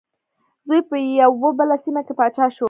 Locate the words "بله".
1.59-1.75